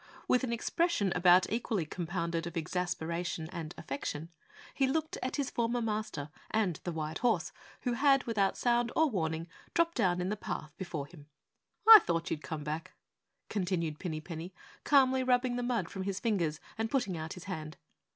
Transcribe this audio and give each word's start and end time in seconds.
With 0.27 0.43
an 0.43 0.51
expression 0.51 1.13
about 1.15 1.47
equally 1.53 1.85
compounded 1.85 2.47
of 2.47 2.57
exasperation 2.57 3.47
and 3.51 3.75
affection, 3.77 4.29
he 4.73 4.87
looked 4.87 5.17
at 5.21 5.35
his 5.35 5.51
former 5.51 5.79
Master 5.79 6.31
and 6.49 6.79
the 6.85 6.91
white 6.91 7.19
horse 7.19 7.51
who 7.81 7.93
had, 7.93 8.23
without 8.23 8.57
sound 8.57 8.91
or 8.95 9.11
warning, 9.11 9.47
dropped 9.75 9.95
down 9.97 10.19
in 10.19 10.29
the 10.29 10.35
path 10.35 10.75
before 10.75 11.05
him. 11.05 11.27
"I 11.87 11.99
thought 11.99 12.31
you'd 12.31 12.41
come 12.41 12.63
back," 12.63 12.93
continued 13.47 13.99
Pinny 13.99 14.21
Penny, 14.21 14.55
calmly 14.83 15.21
rubbing 15.21 15.55
the 15.55 15.61
mud 15.61 15.87
from 15.87 16.01
his 16.01 16.19
fingers 16.19 16.59
and 16.79 16.89
putting 16.89 17.15
out 17.15 17.33
his 17.33 17.43
hand. 17.43 17.77